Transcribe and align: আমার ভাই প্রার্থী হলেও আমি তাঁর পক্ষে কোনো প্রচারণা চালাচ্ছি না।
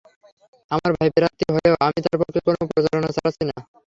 আমার 0.71 0.91
ভাই 0.97 1.09
প্রার্থী 1.15 1.45
হলেও 1.49 1.75
আমি 1.85 1.99
তাঁর 2.03 2.17
পক্ষে 2.21 2.39
কোনো 2.47 2.59
প্রচারণা 2.69 3.09
চালাচ্ছি 3.15 3.43
না। 3.49 3.57